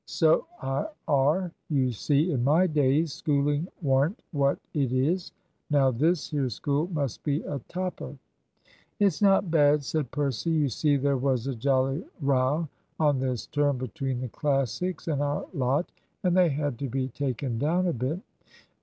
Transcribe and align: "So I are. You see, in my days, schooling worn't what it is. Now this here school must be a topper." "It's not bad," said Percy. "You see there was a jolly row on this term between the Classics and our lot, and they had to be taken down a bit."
"So 0.07 0.47
I 0.63 0.87
are. 1.07 1.51
You 1.69 1.91
see, 1.91 2.31
in 2.31 2.43
my 2.43 2.65
days, 2.65 3.13
schooling 3.13 3.67
worn't 3.83 4.23
what 4.31 4.57
it 4.73 4.91
is. 4.91 5.31
Now 5.69 5.91
this 5.91 6.27
here 6.31 6.49
school 6.49 6.87
must 6.91 7.23
be 7.23 7.43
a 7.43 7.59
topper." 7.67 8.17
"It's 8.99 9.21
not 9.21 9.51
bad," 9.51 9.83
said 9.83 10.09
Percy. 10.09 10.49
"You 10.49 10.69
see 10.69 10.97
there 10.97 11.17
was 11.17 11.45
a 11.45 11.53
jolly 11.53 12.03
row 12.19 12.67
on 12.99 13.19
this 13.19 13.45
term 13.45 13.77
between 13.77 14.21
the 14.21 14.29
Classics 14.29 15.07
and 15.07 15.21
our 15.21 15.45
lot, 15.53 15.91
and 16.23 16.35
they 16.35 16.49
had 16.49 16.79
to 16.79 16.89
be 16.89 17.09
taken 17.09 17.59
down 17.59 17.85
a 17.85 17.93
bit." 17.93 18.19